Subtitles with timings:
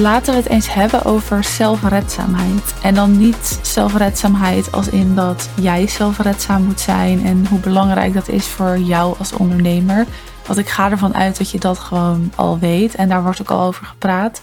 [0.00, 2.74] laten we het eens hebben over zelfredzaamheid.
[2.82, 8.28] En dan niet zelfredzaamheid als in dat jij zelfredzaam moet zijn en hoe belangrijk dat
[8.28, 10.06] is voor jou als ondernemer.
[10.46, 13.50] Want ik ga ervan uit dat je dat gewoon al weet en daar wordt ook
[13.50, 14.40] al over gepraat.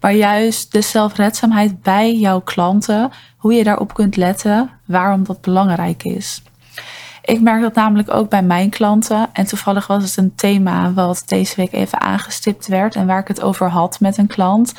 [0.00, 6.04] Maar juist de zelfredzaamheid bij jouw klanten, hoe je daarop kunt letten, waarom dat belangrijk
[6.04, 6.42] is.
[7.30, 9.28] Ik merk dat namelijk ook bij mijn klanten.
[9.32, 13.28] En toevallig was het een thema wat deze week even aangestipt werd en waar ik
[13.28, 14.74] het over had met een klant.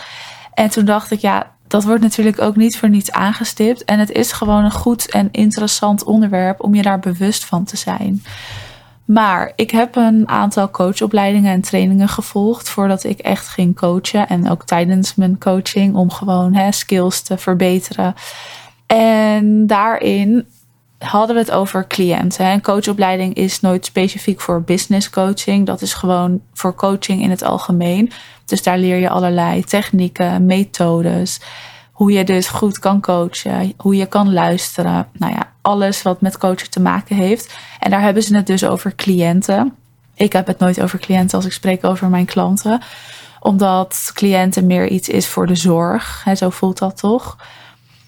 [0.53, 3.85] En toen dacht ik, ja, dat wordt natuurlijk ook niet voor niets aangestipt.
[3.85, 7.77] En het is gewoon een goed en interessant onderwerp om je daar bewust van te
[7.77, 8.23] zijn.
[9.05, 14.27] Maar ik heb een aantal coachopleidingen en trainingen gevolgd voordat ik echt ging coachen.
[14.27, 18.15] En ook tijdens mijn coaching om gewoon hè, skills te verbeteren.
[18.85, 20.45] En daarin
[21.01, 22.45] hadden we het over cliënten.
[22.45, 25.65] Een coachopleiding is nooit specifiek voor business coaching.
[25.65, 28.11] Dat is gewoon voor coaching in het algemeen.
[28.45, 31.39] Dus daar leer je allerlei technieken, methodes.
[31.91, 35.07] Hoe je dus goed kan coachen, hoe je kan luisteren.
[35.13, 37.57] Nou ja, alles wat met coachen te maken heeft.
[37.79, 39.75] En daar hebben ze het dus over cliënten.
[40.15, 42.81] Ik heb het nooit over cliënten als ik spreek over mijn klanten.
[43.39, 46.21] Omdat cliënten meer iets is voor de zorg.
[46.23, 47.37] Hè, zo voelt dat toch.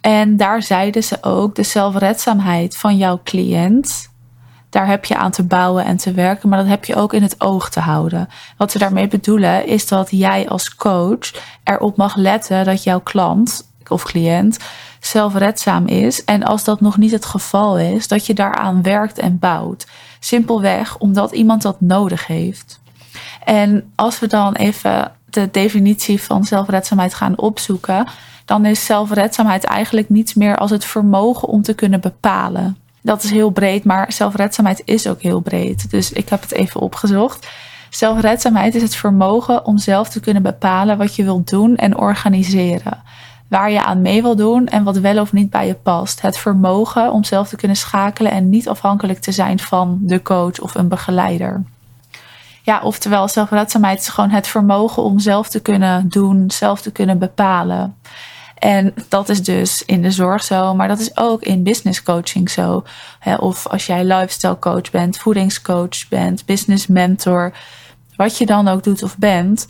[0.04, 4.12] En daar zeiden ze ook de zelfredzaamheid van jouw cliënt.
[4.70, 7.22] Daar heb je aan te bouwen en te werken, maar dat heb je ook in
[7.22, 8.30] het oog te houden.
[8.58, 11.32] Wat ze daarmee bedoelen is dat jij als coach
[11.64, 14.58] erop mag letten dat jouw klant of cliënt
[15.00, 16.24] zelfredzaam is.
[16.24, 19.88] En als dat nog niet het geval is, dat je daaraan werkt en bouwt.
[20.20, 22.82] Simpelweg omdat iemand dat nodig heeft.
[23.44, 28.08] En als we dan even de definitie van zelfredzaamheid gaan opzoeken,
[28.46, 32.78] dan is zelfredzaamheid eigenlijk niets meer als het vermogen om te kunnen bepalen.
[33.02, 35.90] Dat is heel breed, maar zelfredzaamheid is ook heel breed.
[35.90, 37.48] Dus ik heb het even opgezocht.
[37.90, 43.04] Zelfredzaamheid is het vermogen om zelf te kunnen bepalen wat je wilt doen en organiseren.
[43.48, 46.22] Waar je aan mee wil doen en wat wel of niet bij je past.
[46.22, 50.60] Het vermogen om zelf te kunnen schakelen en niet afhankelijk te zijn van de coach
[50.60, 51.64] of een begeleider.
[52.66, 57.20] Ja, oftewel, zelfredzaamheid is gewoon het vermogen om zelf te kunnen doen, zelf te kunnen
[57.20, 57.96] bepalen.
[58.58, 62.50] En dat is dus in de zorg zo, maar dat is ook in business coaching
[62.50, 62.84] zo.
[63.40, 67.54] Of als jij lifestyle coach bent, voedingscoach bent, business mentor,
[68.16, 69.68] wat je dan ook doet of bent,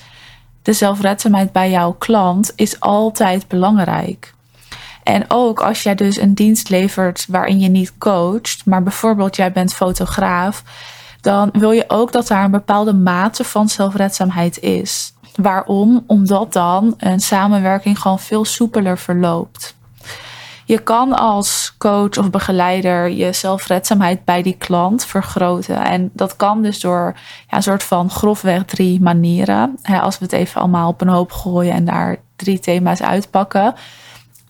[0.61, 4.33] de zelfredzaamheid bij jouw klant is altijd belangrijk.
[5.03, 9.51] En ook als jij dus een dienst levert waarin je niet coacht, maar bijvoorbeeld jij
[9.51, 10.63] bent fotograaf,
[11.23, 15.13] dan wil je ook dat daar een bepaalde mate van zelfredzaamheid is.
[15.35, 16.03] Waarom?
[16.07, 19.75] Omdat dan een samenwerking gewoon veel soepeler verloopt.
[20.65, 25.83] Je kan als coach of begeleider je zelfredzaamheid bij die klant vergroten.
[25.83, 27.13] En dat kan dus door
[27.49, 29.79] ja, een soort van grofweg drie manieren.
[30.01, 33.73] als we het even allemaal op een hoop gooien en daar drie thema's uitpakken.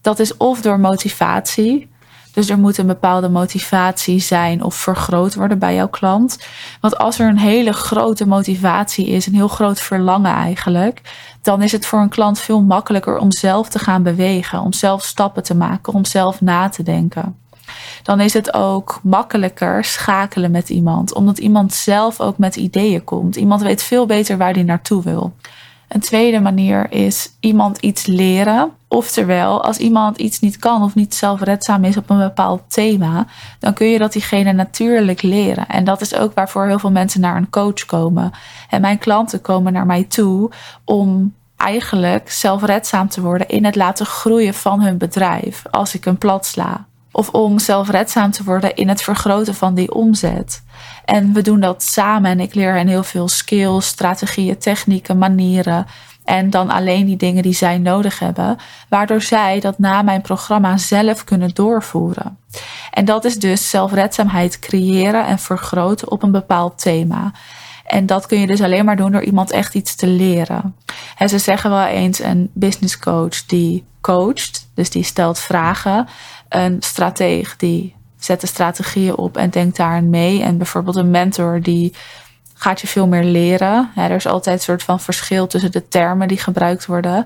[0.01, 1.91] Dat is of door motivatie.
[2.33, 6.37] Dus er moet een bepaalde motivatie zijn of vergroot worden bij jouw klant.
[6.81, 11.01] Want als er een hele grote motivatie is, een heel groot verlangen eigenlijk,
[11.41, 15.03] dan is het voor een klant veel makkelijker om zelf te gaan bewegen, om zelf
[15.03, 17.35] stappen te maken, om zelf na te denken.
[18.03, 23.35] Dan is het ook makkelijker schakelen met iemand, omdat iemand zelf ook met ideeën komt.
[23.35, 25.33] Iemand weet veel beter waar hij naartoe wil.
[25.93, 28.71] Een tweede manier is iemand iets leren.
[28.87, 33.25] Oftewel, als iemand iets niet kan of niet zelfredzaam is op een bepaald thema,
[33.59, 35.67] dan kun je dat diegene natuurlijk leren.
[35.67, 38.31] En dat is ook waarvoor heel veel mensen naar een coach komen.
[38.69, 40.51] En mijn klanten komen naar mij toe
[40.85, 46.17] om eigenlijk zelfredzaam te worden in het laten groeien van hun bedrijf als ik een
[46.17, 46.85] plat sla.
[47.15, 50.63] Of om zelfredzaam te worden in het vergroten van die omzet.
[51.05, 55.85] En we doen dat samen en ik leer hen heel veel skills, strategieën, technieken, manieren.
[56.23, 58.57] En dan alleen die dingen die zij nodig hebben,
[58.89, 62.37] waardoor zij dat na mijn programma zelf kunnen doorvoeren.
[62.91, 67.31] En dat is dus zelfredzaamheid creëren en vergroten op een bepaald thema.
[67.85, 70.75] En dat kun je dus alleen maar doen door iemand echt iets te leren.
[71.17, 76.07] En ze zeggen wel eens een business coach die coacht, dus die stelt vragen.
[76.49, 80.41] Een strateeg die zet de strategieën op en denkt daarin mee.
[80.41, 81.93] En bijvoorbeeld een mentor die
[82.53, 83.91] gaat je veel meer leren.
[83.95, 87.25] er is altijd een soort van verschil tussen de termen die gebruikt worden.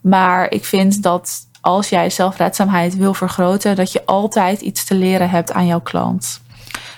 [0.00, 5.30] Maar ik vind dat als jij zelfredzaamheid wil vergroten, dat je altijd iets te leren
[5.30, 6.40] hebt aan jouw klant.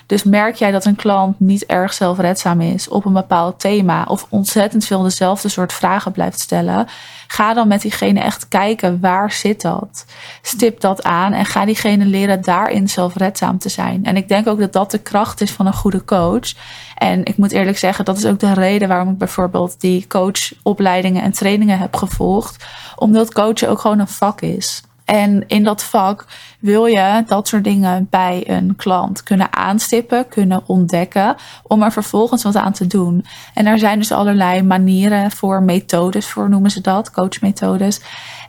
[0.07, 4.25] Dus merk jij dat een klant niet erg zelfredzaam is op een bepaald thema of
[4.29, 6.87] ontzettend veel dezelfde soort vragen blijft stellen,
[7.27, 10.05] ga dan met diegene echt kijken waar zit dat.
[10.41, 14.05] Stip dat aan en ga diegene leren daarin zelfredzaam te zijn.
[14.05, 16.53] En ik denk ook dat dat de kracht is van een goede coach.
[16.95, 21.23] En ik moet eerlijk zeggen, dat is ook de reden waarom ik bijvoorbeeld die coachopleidingen
[21.23, 22.65] en trainingen heb gevolgd.
[22.95, 24.81] Omdat coachen ook gewoon een vak is.
[25.07, 26.25] En in dat vak
[26.59, 32.43] wil je dat soort dingen bij een klant kunnen aanstippen, kunnen ontdekken, om er vervolgens
[32.43, 33.25] wat aan te doen.
[33.53, 38.01] En er zijn dus allerlei manieren voor, methodes voor noemen ze dat, coachmethodes.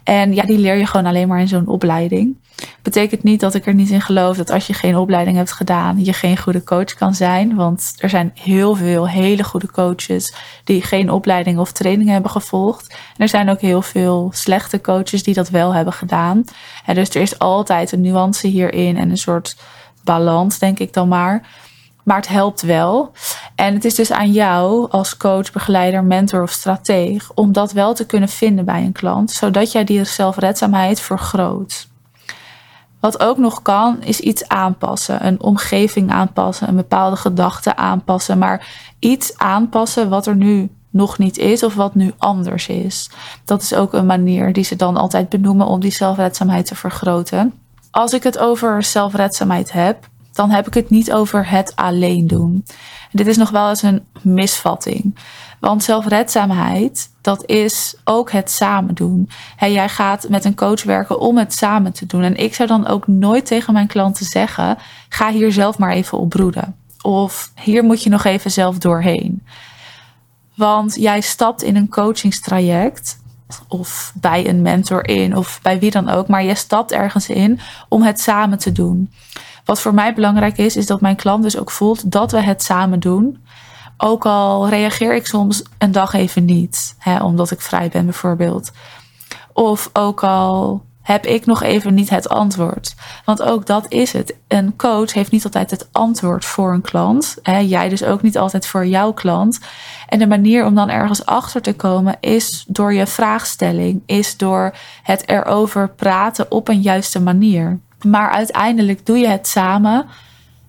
[0.04, 2.36] En ja, die leer je gewoon alleen maar in zo'n opleiding.
[2.82, 6.04] Betekent niet dat ik er niet in geloof dat als je geen opleiding hebt gedaan,
[6.04, 7.54] je geen goede coach kan zijn.
[7.54, 10.34] Want er zijn heel veel hele goede coaches
[10.64, 12.96] die geen opleiding of training hebben gevolgd.
[13.16, 16.44] Er zijn ook heel veel slechte coaches die dat wel hebben gedaan.
[16.84, 19.56] En dus er is altijd een nuance hierin en een soort
[20.04, 21.46] balans, denk ik dan maar.
[22.04, 23.12] Maar het helpt wel.
[23.54, 27.94] En het is dus aan jou als coach, begeleider, mentor of strateeg om dat wel
[27.94, 31.88] te kunnen vinden bij een klant, zodat jij die zelfredzaamheid vergroot.
[33.00, 35.26] Wat ook nog kan, is iets aanpassen.
[35.26, 38.38] Een omgeving aanpassen, een bepaalde gedachte aanpassen.
[38.38, 38.66] Maar
[38.98, 43.10] iets aanpassen wat er nu nog niet is of wat nu anders is.
[43.44, 47.52] Dat is ook een manier die ze dan altijd benoemen om die zelfredzaamheid te vergroten.
[47.90, 52.64] Als ik het over zelfredzaamheid heb, dan heb ik het niet over het alleen doen.
[53.12, 55.18] Dit is nog wel eens een misvatting.
[55.60, 59.28] Want zelfredzaamheid, dat is ook het samen doen.
[59.58, 62.22] jij gaat met een coach werken om het samen te doen.
[62.22, 66.18] En ik zou dan ook nooit tegen mijn klanten zeggen: ga hier zelf maar even
[66.18, 66.76] op broeden.
[67.02, 69.46] Of hier moet je nog even zelf doorheen.
[70.54, 73.18] Want jij stapt in een coachingstraject
[73.68, 77.60] of bij een mentor in of bij wie dan ook, maar je stapt ergens in
[77.88, 79.10] om het samen te doen.
[79.68, 82.62] Wat voor mij belangrijk is, is dat mijn klant dus ook voelt dat we het
[82.62, 83.44] samen doen.
[83.96, 88.70] Ook al reageer ik soms een dag even niet, hè, omdat ik vrij ben bijvoorbeeld.
[89.52, 92.94] Of ook al heb ik nog even niet het antwoord.
[93.24, 94.34] Want ook dat is het.
[94.46, 97.36] Een coach heeft niet altijd het antwoord voor een klant.
[97.42, 99.60] Hè, jij dus ook niet altijd voor jouw klant.
[100.08, 104.74] En de manier om dan ergens achter te komen is door je vraagstelling, is door
[105.02, 107.78] het erover praten op een juiste manier.
[108.04, 110.06] Maar uiteindelijk doe je het samen.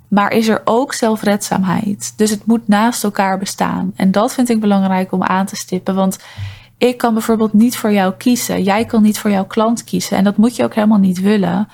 [0.08, 2.14] Maar is er ook zelfredzaamheid?
[2.16, 3.92] Dus het moet naast elkaar bestaan.
[3.96, 5.96] En dat vind ik belangrijk om aan te stippen.
[5.96, 6.20] Want
[6.78, 8.64] ik kan bijvoorbeeld niet voor jou kiezen.
[8.64, 10.18] Jij kan niet voor jouw klant kiezen.
[10.18, 11.68] En dat moet je ook helemaal niet willen.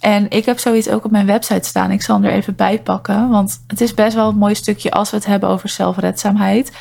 [0.00, 1.90] En ik heb zoiets ook op mijn website staan.
[1.90, 3.28] Ik zal hem er even bij pakken.
[3.28, 6.72] Want het is best wel een mooi stukje als we het hebben over zelfredzaamheid.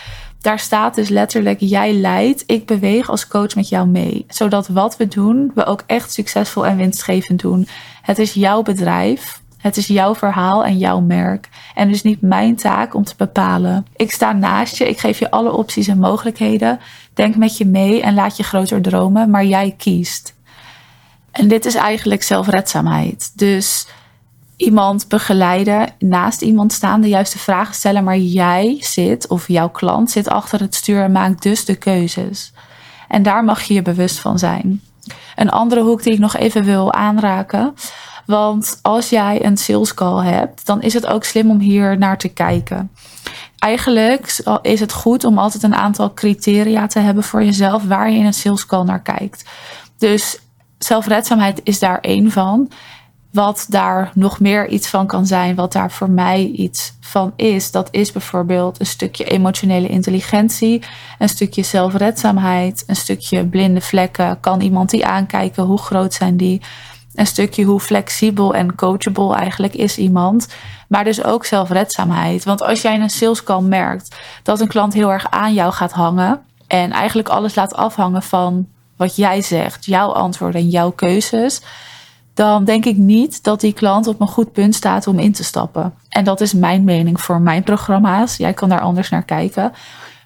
[0.47, 4.25] Daar staat dus letterlijk: jij leidt, ik beweeg als coach met jou mee.
[4.27, 7.67] Zodat wat we doen, we ook echt succesvol en winstgevend doen.
[8.01, 9.41] Het is jouw bedrijf.
[9.57, 11.49] Het is jouw verhaal en jouw merk.
[11.75, 13.85] En dus niet mijn taak om te bepalen.
[13.95, 16.79] Ik sta naast je, ik geef je alle opties en mogelijkheden.
[17.13, 20.33] Denk met je mee en laat je groter dromen, maar jij kiest.
[21.31, 23.31] En dit is eigenlijk zelfredzaamheid.
[23.35, 23.87] Dus
[24.57, 30.11] iemand begeleiden, naast iemand staan, de juiste vragen stellen, maar jij zit of jouw klant
[30.11, 32.53] zit achter het stuur en maakt dus de keuzes.
[33.07, 34.81] En daar mag je je bewust van zijn.
[35.35, 37.73] Een andere hoek die ik nog even wil aanraken.
[38.25, 42.17] Want als jij een sales call hebt, dan is het ook slim om hier naar
[42.17, 42.91] te kijken.
[43.59, 48.17] Eigenlijk is het goed om altijd een aantal criteria te hebben voor jezelf waar je
[48.17, 49.49] in een sales call naar kijkt.
[49.97, 50.39] Dus
[50.77, 52.71] zelfredzaamheid is daar één van.
[53.31, 57.71] Wat daar nog meer iets van kan zijn, wat daar voor mij iets van is,
[57.71, 60.83] dat is bijvoorbeeld een stukje emotionele intelligentie,
[61.19, 64.39] een stukje zelfredzaamheid, een stukje blinde vlekken.
[64.39, 65.63] Kan iemand die aankijken?
[65.63, 66.61] Hoe groot zijn die?
[67.15, 70.47] Een stukje hoe flexibel en coachable eigenlijk is iemand.
[70.87, 72.43] Maar dus ook zelfredzaamheid.
[72.43, 75.73] Want als jij in een sales call merkt dat een klant heel erg aan jou
[75.73, 80.91] gaat hangen en eigenlijk alles laat afhangen van wat jij zegt, jouw antwoorden en jouw
[80.91, 81.61] keuzes,
[82.37, 85.43] dan denk ik niet dat die klant op een goed punt staat om in te
[85.43, 85.93] stappen.
[86.09, 88.37] En dat is mijn mening voor mijn programma's.
[88.37, 89.71] Jij kan daar anders naar kijken.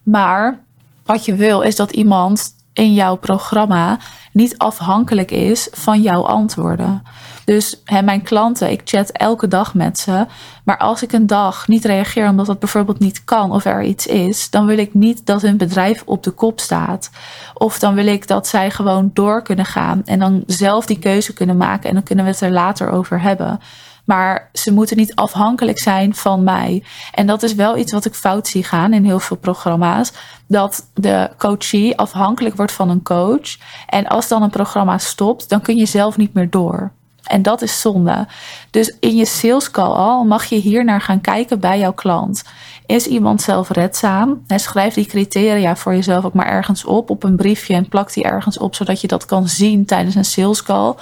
[0.03, 0.59] Maar
[1.05, 3.99] wat je wil is dat iemand in jouw programma
[4.31, 7.03] niet afhankelijk is van jouw antwoorden.
[7.45, 10.25] Dus hè, mijn klanten, ik chat elke dag met ze.
[10.63, 14.07] Maar als ik een dag niet reageer omdat dat bijvoorbeeld niet kan of er iets
[14.07, 17.09] is, dan wil ik niet dat hun bedrijf op de kop staat.
[17.53, 21.33] Of dan wil ik dat zij gewoon door kunnen gaan en dan zelf die keuze
[21.33, 23.59] kunnen maken en dan kunnen we het er later over hebben.
[24.05, 26.83] Maar ze moeten niet afhankelijk zijn van mij.
[27.13, 30.11] En dat is wel iets wat ik fout zie gaan in heel veel programma's.
[30.47, 33.57] Dat de coachie afhankelijk wordt van een coach.
[33.87, 36.91] En als dan een programma stopt, dan kun je zelf niet meer door.
[37.23, 38.27] En dat is zonde.
[38.69, 42.43] Dus in je sales call al mag je hier naar gaan kijken bij jouw klant.
[42.85, 44.43] Is iemand zelfredzaam?
[44.47, 48.23] Schrijf die criteria voor jezelf ook maar ergens op, op een briefje en plak die
[48.23, 50.95] ergens op, zodat je dat kan zien tijdens een sales call.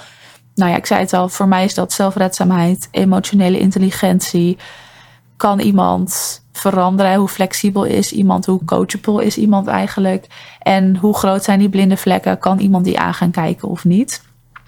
[0.60, 4.58] Nou ja, ik zei het al, voor mij is dat zelfredzaamheid, emotionele intelligentie.
[5.36, 7.14] Kan iemand veranderen?
[7.14, 8.46] Hoe flexibel is iemand?
[8.46, 10.26] Hoe coachable is iemand eigenlijk?
[10.58, 12.38] En hoe groot zijn die blinde vlekken?
[12.38, 14.22] Kan iemand die aan gaan kijken of niet?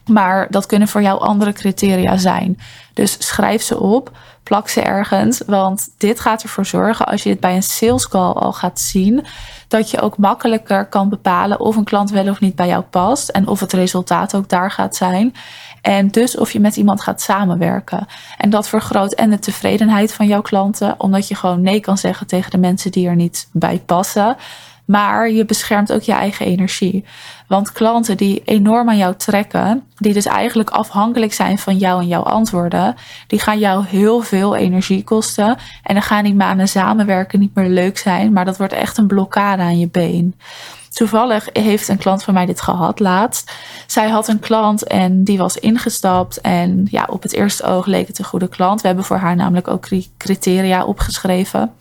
[0.07, 2.59] Maar dat kunnen voor jou andere criteria zijn.
[2.95, 4.11] Dus schrijf ze op,
[4.43, 5.43] plak ze ergens.
[5.47, 9.25] Want dit gaat ervoor zorgen, als je het bij een sales call al gaat zien,
[9.69, 13.29] dat je ook makkelijker kan bepalen of een klant wel of niet bij jou past.
[13.29, 15.35] En of het resultaat ook daar gaat zijn.
[15.83, 18.07] En dus of je met iemand gaat samenwerken.
[18.37, 22.27] En dat vergroot en de tevredenheid van jouw klanten, omdat je gewoon nee kan zeggen
[22.27, 24.37] tegen de mensen die er niet bij passen.
[24.85, 27.05] Maar je beschermt ook je eigen energie.
[27.47, 32.09] Want klanten die enorm aan jou trekken, die dus eigenlijk afhankelijk zijn van jou en
[32.09, 32.95] jouw antwoorden,
[33.27, 35.57] die gaan jou heel veel energie kosten.
[35.83, 39.07] En dan gaan die maanden samenwerken niet meer leuk zijn, maar dat wordt echt een
[39.07, 40.35] blokkade aan je been.
[40.93, 43.53] Toevallig heeft een klant van mij dit gehad laatst.
[43.87, 46.41] Zij had een klant en die was ingestapt.
[46.41, 48.81] En ja, op het eerste oog leek het een goede klant.
[48.81, 51.73] We hebben voor haar namelijk ook criteria opgeschreven.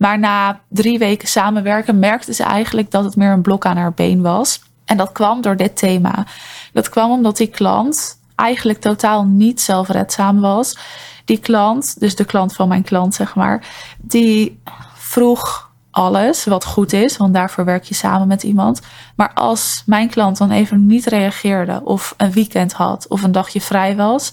[0.00, 3.92] Maar na drie weken samenwerken merkte ze eigenlijk dat het meer een blok aan haar
[3.92, 4.62] been was.
[4.84, 6.26] En dat kwam door dit thema.
[6.72, 10.78] Dat kwam omdat die klant eigenlijk totaal niet zelfredzaam was.
[11.24, 13.66] Die klant, dus de klant van mijn klant, zeg maar,
[13.98, 14.60] die
[14.94, 18.80] vroeg alles wat goed is, want daarvoor werk je samen met iemand.
[19.16, 23.60] Maar als mijn klant dan even niet reageerde, of een weekend had, of een dagje
[23.60, 24.32] vrij was,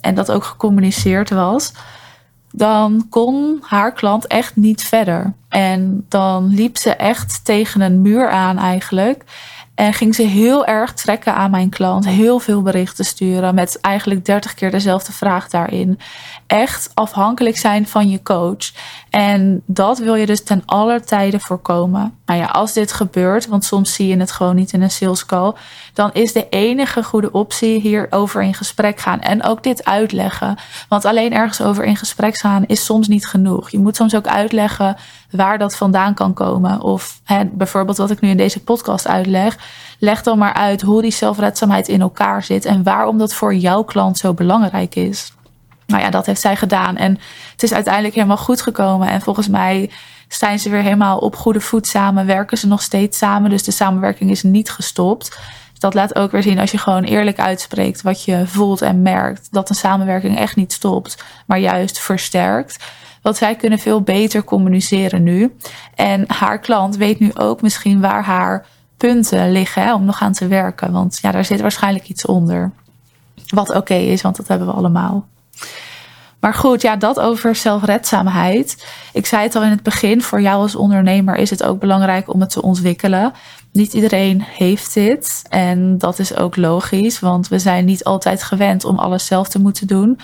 [0.00, 1.72] en dat ook gecommuniceerd was,
[2.56, 5.32] dan kon haar klant echt niet verder.
[5.48, 9.24] En dan liep ze echt tegen een muur aan eigenlijk.
[9.74, 12.06] En ging ze heel erg trekken aan mijn klant.
[12.06, 13.54] Heel veel berichten sturen.
[13.54, 15.98] Met eigenlijk 30 keer dezelfde vraag daarin.
[16.46, 18.72] Echt afhankelijk zijn van je coach.
[19.10, 22.18] En dat wil je dus ten aller tijde voorkomen.
[22.26, 25.26] Nou ja, als dit gebeurt, want soms zie je het gewoon niet in een sales
[25.26, 25.52] call.
[25.92, 29.20] Dan is de enige goede optie hierover in gesprek gaan.
[29.20, 30.58] En ook dit uitleggen.
[30.88, 33.70] Want alleen ergens over in gesprek gaan is soms niet genoeg.
[33.70, 34.96] Je moet soms ook uitleggen
[35.36, 36.80] waar dat vandaan kan komen.
[36.80, 39.58] Of hè, bijvoorbeeld wat ik nu in deze podcast uitleg.
[39.98, 43.82] Leg dan maar uit hoe die zelfredzaamheid in elkaar zit en waarom dat voor jouw
[43.82, 45.32] klant zo belangrijk is.
[45.86, 46.96] Nou ja, dat heeft zij gedaan.
[46.96, 47.18] En
[47.52, 49.08] het is uiteindelijk helemaal goed gekomen.
[49.08, 49.90] En volgens mij
[50.28, 52.26] zijn ze weer helemaal op goede voet samen.
[52.26, 53.50] Werken ze nog steeds samen.
[53.50, 55.38] Dus de samenwerking is niet gestopt.
[55.78, 59.48] Dat laat ook weer zien als je gewoon eerlijk uitspreekt wat je voelt en merkt.
[59.50, 62.84] Dat een samenwerking echt niet stopt, maar juist versterkt.
[63.24, 65.56] Want zij kunnen veel beter communiceren nu.
[65.94, 68.66] En haar klant weet nu ook misschien waar haar
[68.96, 70.92] punten liggen om nog aan te werken.
[70.92, 72.70] Want ja, daar zit waarschijnlijk iets onder.
[73.46, 75.26] Wat oké is, want dat hebben we allemaal.
[76.40, 78.86] Maar goed, ja, dat over zelfredzaamheid.
[79.12, 82.32] Ik zei het al in het begin, voor jou als ondernemer is het ook belangrijk
[82.32, 83.32] om het te ontwikkelen.
[83.72, 88.84] Niet iedereen heeft dit en dat is ook logisch, want we zijn niet altijd gewend
[88.84, 90.20] om alles zelf te moeten doen.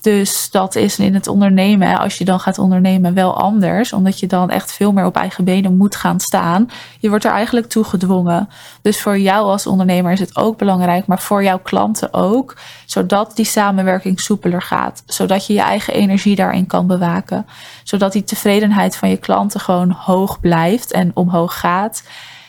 [0.00, 3.92] Dus dat is in het ondernemen, als je dan gaat ondernemen, wel anders.
[3.92, 6.70] Omdat je dan echt veel meer op eigen benen moet gaan staan.
[6.98, 8.48] Je wordt er eigenlijk toe gedwongen.
[8.82, 12.56] Dus voor jou als ondernemer is het ook belangrijk, maar voor jouw klanten ook.
[12.86, 15.02] Zodat die samenwerking soepeler gaat.
[15.06, 17.46] Zodat je je eigen energie daarin kan bewaken.
[17.84, 22.02] Zodat die tevredenheid van je klanten gewoon hoog blijft en omhoog gaat.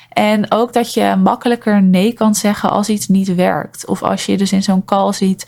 [0.10, 3.86] En ook dat je makkelijker nee kan zeggen als iets niet werkt.
[3.86, 5.48] Of als je dus in zo'n call ziet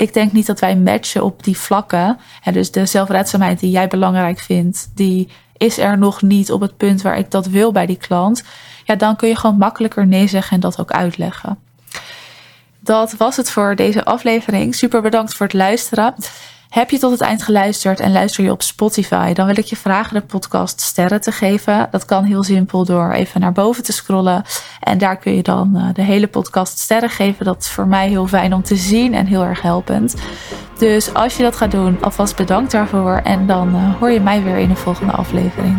[0.00, 2.18] ik denk niet dat wij matchen op die vlakken.
[2.42, 6.76] En dus de zelfredzaamheid die jij belangrijk vindt, die is er nog niet op het
[6.76, 8.42] punt waar ik dat wil bij die klant.
[8.84, 11.58] Ja, dan kun je gewoon makkelijker nee zeggen en dat ook uitleggen.
[12.80, 14.74] Dat was het voor deze aflevering.
[14.74, 16.14] Super bedankt voor het luisteren.
[16.70, 19.76] Heb je tot het eind geluisterd en luister je op Spotify, dan wil ik je
[19.76, 21.88] vragen de podcast sterren te geven.
[21.90, 24.44] Dat kan heel simpel door even naar boven te scrollen.
[24.80, 27.44] En daar kun je dan eh, de hele podcast sterren geven.
[27.44, 30.14] Dat is voor mij heel fijn om te zien en heel erg helpend.
[30.78, 33.20] Dus als je dat gaat doen, alvast bedankt daarvoor.
[33.24, 35.76] En dan eh, hoor je mij weer in de volgende aflevering.